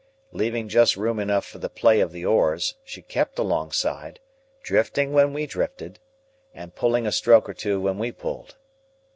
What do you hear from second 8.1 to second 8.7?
pulled.